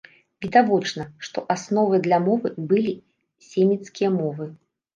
[0.45, 2.97] Відавочна, што асновай для мовы былі
[3.53, 4.53] семіцкія мовы.